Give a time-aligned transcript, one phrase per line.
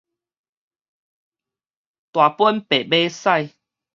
[0.03, 0.05] 大本
[2.63, 3.51] 白馬屎